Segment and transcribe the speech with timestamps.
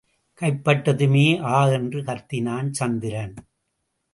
[0.41, 1.43] கைப்பட்டதுமே,
[1.43, 3.35] ஆ என்று கத்தினான் சந்திரன்.